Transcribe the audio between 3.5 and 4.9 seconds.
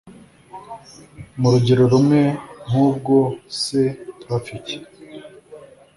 se turapfa iki